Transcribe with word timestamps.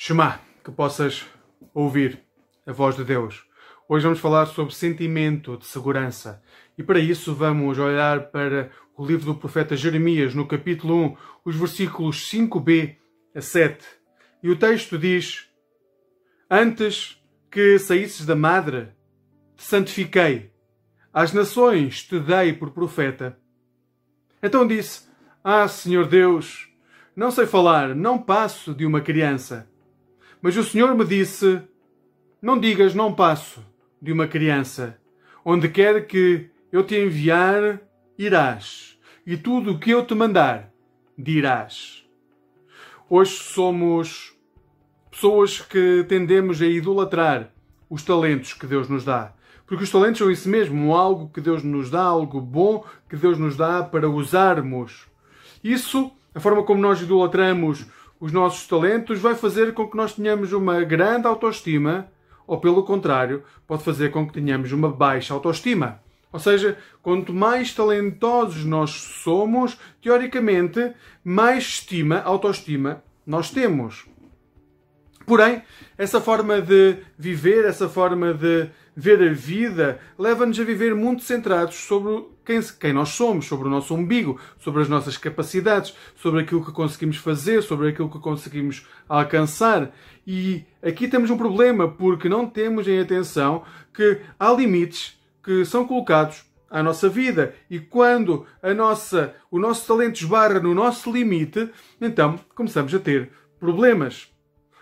Shema, 0.00 0.38
que 0.64 0.70
possas 0.70 1.26
ouvir 1.74 2.20
a 2.64 2.70
voz 2.72 2.94
de 2.94 3.02
Deus. 3.02 3.44
Hoje 3.88 4.04
vamos 4.04 4.20
falar 4.20 4.46
sobre 4.46 4.72
sentimento 4.72 5.56
de 5.56 5.66
segurança. 5.66 6.40
E 6.78 6.84
para 6.84 7.00
isso 7.00 7.34
vamos 7.34 7.76
olhar 7.80 8.30
para 8.30 8.70
o 8.96 9.04
livro 9.04 9.26
do 9.26 9.34
profeta 9.34 9.74
Jeremias, 9.74 10.36
no 10.36 10.46
capítulo 10.46 10.94
1, 10.94 11.16
os 11.44 11.56
versículos 11.56 12.30
5b 12.30 12.96
a 13.34 13.40
7. 13.40 13.84
E 14.40 14.48
o 14.48 14.56
texto 14.56 14.96
diz: 14.96 15.48
Antes 16.48 17.20
que 17.50 17.76
saísses 17.80 18.24
da 18.24 18.36
madre, 18.36 18.90
te 19.56 19.64
santifiquei. 19.64 20.52
Às 21.12 21.32
nações 21.32 22.04
te 22.04 22.20
dei 22.20 22.52
por 22.52 22.70
profeta. 22.70 23.36
Então 24.40 24.64
disse: 24.64 25.08
Ah, 25.42 25.66
Senhor 25.66 26.06
Deus, 26.06 26.68
não 27.16 27.32
sei 27.32 27.46
falar, 27.46 27.96
não 27.96 28.16
passo 28.16 28.72
de 28.72 28.86
uma 28.86 29.00
criança. 29.00 29.67
Mas 30.40 30.56
o 30.56 30.62
Senhor 30.62 30.94
me 30.94 31.04
disse: 31.04 31.60
Não 32.40 32.58
digas 32.58 32.94
não 32.94 33.12
passo 33.12 33.64
de 34.00 34.12
uma 34.12 34.26
criança. 34.26 34.98
Onde 35.44 35.68
quer 35.68 36.06
que 36.06 36.48
eu 36.70 36.84
te 36.84 36.96
enviar, 36.96 37.80
irás, 38.16 38.98
e 39.26 39.36
tudo 39.36 39.72
o 39.72 39.78
que 39.78 39.90
eu 39.90 40.04
te 40.04 40.14
mandar, 40.14 40.70
dirás. 41.16 42.04
Hoje 43.10 43.32
somos 43.32 44.36
pessoas 45.10 45.60
que 45.60 46.04
tendemos 46.06 46.60
a 46.60 46.66
idolatrar 46.66 47.50
os 47.88 48.02
talentos 48.02 48.52
que 48.52 48.66
Deus 48.66 48.88
nos 48.88 49.04
dá. 49.04 49.32
Porque 49.66 49.84
os 49.84 49.90
talentos 49.90 50.18
são 50.18 50.30
isso 50.30 50.48
mesmo, 50.48 50.94
algo 50.94 51.30
que 51.30 51.40
Deus 51.40 51.62
nos 51.62 51.90
dá, 51.90 52.02
algo 52.02 52.40
bom 52.40 52.84
que 53.08 53.16
Deus 53.16 53.38
nos 53.38 53.56
dá 53.56 53.82
para 53.82 54.08
usarmos. 54.08 55.06
Isso, 55.62 56.12
a 56.34 56.40
forma 56.40 56.62
como 56.62 56.80
nós 56.80 57.00
idolatramos 57.02 57.86
os 58.20 58.32
nossos 58.32 58.66
talentos 58.66 59.18
vai 59.18 59.34
fazer 59.34 59.72
com 59.74 59.88
que 59.88 59.96
nós 59.96 60.14
tenhamos 60.14 60.52
uma 60.52 60.82
grande 60.82 61.26
autoestima, 61.26 62.08
ou 62.46 62.58
pelo 62.58 62.82
contrário, 62.82 63.42
pode 63.66 63.84
fazer 63.84 64.10
com 64.10 64.26
que 64.26 64.32
tenhamos 64.32 64.72
uma 64.72 64.90
baixa 64.90 65.34
autoestima. 65.34 66.00
Ou 66.32 66.38
seja, 66.38 66.76
quanto 67.02 67.32
mais 67.32 67.72
talentosos 67.74 68.64
nós 68.64 68.90
somos, 68.90 69.78
teoricamente, 70.02 70.92
mais 71.24 71.64
estima, 71.64 72.20
autoestima 72.20 73.02
nós 73.26 73.50
temos. 73.50 74.06
Porém, 75.26 75.62
essa 75.96 76.20
forma 76.20 76.60
de 76.60 76.96
viver, 77.18 77.66
essa 77.66 77.88
forma 77.88 78.32
de 78.32 78.70
ver 78.96 79.22
a 79.22 79.32
vida, 79.32 80.00
leva-nos 80.18 80.58
a 80.58 80.64
viver 80.64 80.94
muito 80.94 81.22
centrados 81.22 81.76
sobre 81.76 82.24
quem, 82.48 82.62
quem, 82.80 82.92
nós 82.94 83.10
somos, 83.10 83.44
sobre 83.44 83.68
o 83.68 83.70
nosso 83.70 83.94
umbigo, 83.94 84.40
sobre 84.58 84.80
as 84.80 84.88
nossas 84.88 85.18
capacidades, 85.18 85.94
sobre 86.16 86.40
aquilo 86.40 86.64
que 86.64 86.72
conseguimos 86.72 87.18
fazer, 87.18 87.62
sobre 87.62 87.90
aquilo 87.90 88.08
que 88.08 88.18
conseguimos 88.18 88.86
alcançar. 89.06 89.92
E 90.26 90.64
aqui 90.82 91.08
temos 91.08 91.28
um 91.28 91.36
problema, 91.36 91.86
porque 91.86 92.26
não 92.26 92.48
temos 92.48 92.88
em 92.88 92.98
atenção 92.98 93.64
que 93.92 94.22
há 94.40 94.50
limites 94.50 95.20
que 95.44 95.62
são 95.66 95.86
colocados 95.86 96.42
à 96.70 96.82
nossa 96.82 97.06
vida. 97.06 97.54
E 97.68 97.78
quando 97.78 98.46
a 98.62 98.72
nossa, 98.72 99.34
o 99.50 99.58
nosso 99.58 99.86
talento 99.86 100.16
esbarra 100.16 100.58
no 100.58 100.74
nosso 100.74 101.12
limite, 101.12 101.68
então 102.00 102.40
começamos 102.54 102.94
a 102.94 102.98
ter 102.98 103.30
problemas. 103.60 104.32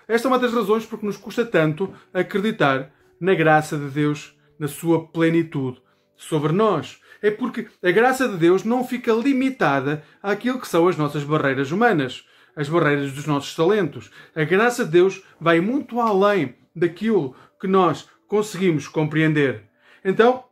Esta 0.07 0.29
é 0.29 0.31
uma 0.31 0.39
das 0.39 0.55
razões 0.55 0.87
porque 0.87 1.05
nos 1.05 1.17
custa 1.17 1.45
tanto 1.45 1.93
acreditar 2.15 2.93
na 3.19 3.35
graça 3.35 3.77
de 3.77 3.89
Deus, 3.89 4.39
na 4.57 4.69
sua 4.69 5.09
plenitude 5.09 5.85
sobre 6.17 6.53
nós. 6.53 6.99
É 7.23 7.31
porque 7.31 7.69
a 7.83 7.91
graça 7.91 8.29
de 8.29 8.37
Deus 8.37 8.65
não 8.65 8.87
fica 8.87 9.13
limitada 9.13 10.03
àquilo 10.23 10.61
que 10.61 10.69
são 10.69 10.87
as 10.89 10.97
nossas 10.97 11.25
barreiras 11.25 11.71
humanas, 11.73 12.27
as 12.55 12.69
barreiras 12.69 13.13
dos 13.13 13.27
nossos 13.27 13.55
talentos. 13.55 14.11
A 14.35 14.45
graça 14.45 14.85
de 14.85 14.91
Deus 14.91 15.23
vai 15.41 15.61
muito 15.61 16.01
além 16.01 16.55
daquilo 16.75 17.35
que 17.61 17.67
nós 17.67 18.09
conseguimos 18.27 18.89
compreender. 18.89 19.65
Então, 20.05 20.45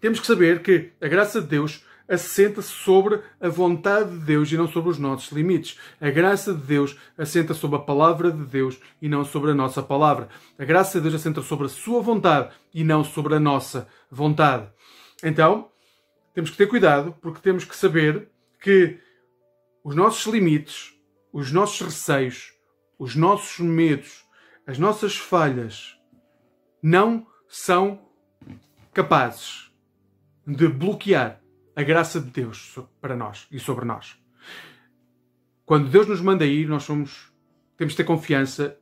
temos 0.00 0.20
que 0.20 0.26
saber 0.26 0.60
que 0.62 0.92
a 1.00 1.08
graça 1.08 1.40
de 1.40 1.48
Deus 1.48 1.84
assenta-se 2.08 2.68
sobre 2.68 3.20
a 3.38 3.48
vontade 3.48 4.10
de 4.10 4.24
Deus 4.24 4.50
e 4.50 4.56
não 4.56 4.66
sobre 4.66 4.90
os 4.90 4.98
nossos 4.98 5.30
limites. 5.30 5.78
A 6.00 6.10
graça 6.10 6.54
de 6.54 6.62
Deus 6.62 6.96
assenta 7.16 7.52
sobre 7.52 7.76
a 7.76 7.82
palavra 7.82 8.32
de 8.32 8.44
Deus 8.44 8.80
e 9.00 9.08
não 9.08 9.24
sobre 9.24 9.50
a 9.50 9.54
nossa 9.54 9.82
palavra. 9.82 10.28
A 10.58 10.64
graça 10.64 10.98
de 10.98 11.02
Deus 11.02 11.20
assenta 11.20 11.42
sobre 11.42 11.66
a 11.66 11.68
sua 11.68 12.00
vontade 12.00 12.50
e 12.72 12.82
não 12.82 13.04
sobre 13.04 13.34
a 13.34 13.40
nossa 13.40 13.86
vontade. 14.10 14.66
Então, 15.22 15.68
temos 16.32 16.50
que 16.50 16.56
ter 16.56 16.66
cuidado 16.66 17.14
porque 17.20 17.40
temos 17.40 17.64
que 17.64 17.76
saber 17.76 18.28
que 18.60 18.98
os 19.84 19.94
nossos 19.94 20.32
limites, 20.32 20.94
os 21.32 21.52
nossos 21.52 21.80
receios, 21.80 22.52
os 22.98 23.14
nossos 23.14 23.58
medos, 23.58 24.24
as 24.66 24.78
nossas 24.78 25.16
falhas 25.16 25.96
não 26.82 27.26
são 27.48 28.00
capazes 28.92 29.70
de 30.46 30.68
bloquear 30.68 31.40
a 31.78 31.82
graça 31.84 32.20
de 32.20 32.28
Deus 32.28 32.76
para 33.00 33.14
nós 33.14 33.46
e 33.52 33.60
sobre 33.60 33.84
nós. 33.84 34.18
Quando 35.64 35.88
Deus 35.88 36.08
nos 36.08 36.20
manda 36.20 36.44
ir, 36.44 36.66
nós 36.66 36.82
somos, 36.82 37.32
temos 37.76 37.92
de 37.92 37.98
ter 37.98 38.02
confiança 38.02 38.76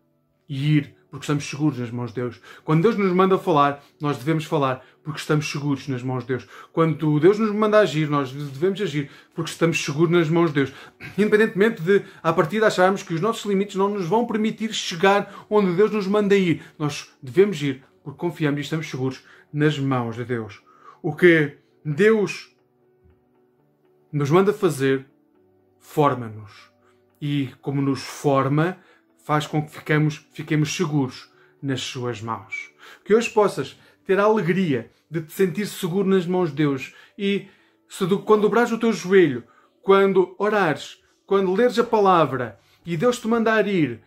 e 0.48 0.78
ir, 0.78 0.96
porque 1.10 1.24
estamos 1.24 1.44
seguros 1.44 1.78
nas 1.78 1.90
mãos 1.90 2.08
de 2.08 2.22
Deus. 2.22 2.40
Quando 2.64 2.80
Deus 2.80 2.96
nos 2.96 3.12
manda 3.12 3.36
falar, 3.36 3.84
nós 4.00 4.16
devemos 4.16 4.46
falar, 4.46 4.82
porque 5.04 5.20
estamos 5.20 5.46
seguros 5.46 5.86
nas 5.88 6.02
mãos 6.02 6.22
de 6.22 6.28
Deus. 6.28 6.48
Quando 6.72 7.20
Deus 7.20 7.38
nos 7.38 7.52
manda 7.52 7.80
agir, 7.80 8.08
nós 8.08 8.32
devemos 8.32 8.80
agir, 8.80 9.10
porque 9.34 9.50
estamos 9.50 9.84
seguros 9.84 10.10
nas 10.10 10.30
mãos 10.30 10.48
de 10.48 10.54
Deus. 10.54 10.72
Independentemente 11.18 11.82
de, 11.82 12.02
a 12.22 12.32
partir 12.32 12.60
de 12.60 12.64
acharmos 12.64 13.02
que 13.02 13.12
os 13.12 13.20
nossos 13.20 13.44
limites 13.44 13.76
não 13.76 13.90
nos 13.90 14.06
vão 14.06 14.26
permitir 14.26 14.72
chegar 14.72 15.44
onde 15.50 15.76
Deus 15.76 15.90
nos 15.90 16.06
manda 16.06 16.34
ir, 16.34 16.62
nós 16.78 17.10
devemos 17.22 17.60
ir, 17.60 17.84
porque 18.02 18.18
confiamos 18.18 18.56
e 18.56 18.62
estamos 18.62 18.88
seguros 18.88 19.22
nas 19.52 19.78
mãos 19.78 20.16
de 20.16 20.24
Deus. 20.24 20.62
O 21.02 21.14
que 21.14 21.58
Deus 21.84 22.55
nos 24.16 24.30
manda 24.30 24.50
fazer, 24.50 25.04
forma-nos. 25.78 26.70
E 27.20 27.50
como 27.60 27.82
nos 27.82 28.00
forma, 28.00 28.78
faz 29.22 29.46
com 29.46 29.62
que 29.62 29.72
ficamos, 29.72 30.26
fiquemos 30.32 30.74
seguros 30.74 31.30
nas 31.60 31.82
suas 31.82 32.22
mãos. 32.22 32.70
Que 33.04 33.14
hoje 33.14 33.28
possas 33.28 33.78
ter 34.06 34.18
a 34.18 34.24
alegria 34.24 34.90
de 35.10 35.20
te 35.20 35.32
sentir 35.32 35.66
seguro 35.66 36.08
nas 36.08 36.26
mãos 36.26 36.48
de 36.48 36.56
Deus 36.56 36.94
e 37.18 37.48
se 37.88 38.06
do, 38.06 38.18
quando 38.20 38.42
dobrares 38.42 38.72
o 38.72 38.78
teu 38.78 38.90
joelho, 38.90 39.44
quando 39.82 40.34
orares, 40.38 40.98
quando 41.26 41.54
leres 41.54 41.78
a 41.78 41.84
palavra 41.84 42.58
e 42.86 42.96
Deus 42.96 43.18
te 43.18 43.28
mandar 43.28 43.68
ir, 43.68 44.00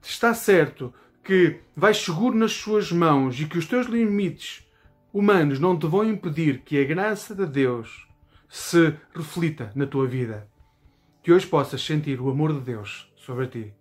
está 0.00 0.32
certo 0.32 0.94
que 1.24 1.58
vais 1.74 1.96
seguro 1.96 2.36
nas 2.36 2.52
suas 2.52 2.92
mãos 2.92 3.40
e 3.40 3.46
que 3.46 3.58
os 3.58 3.66
teus 3.66 3.86
limites 3.86 4.64
humanos 5.12 5.58
não 5.58 5.76
te 5.76 5.88
vão 5.88 6.04
impedir 6.04 6.62
que 6.64 6.80
a 6.80 6.84
graça 6.84 7.34
de 7.34 7.46
Deus 7.46 8.05
se 8.48 8.94
reflita 9.14 9.72
na 9.74 9.86
tua 9.86 10.06
vida. 10.06 10.48
Que 11.22 11.32
hoje 11.32 11.46
possas 11.46 11.82
sentir 11.82 12.20
o 12.20 12.30
amor 12.30 12.52
de 12.52 12.60
Deus 12.60 13.12
sobre 13.16 13.46
ti. 13.48 13.74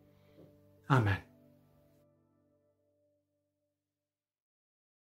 Amém. 0.88 1.25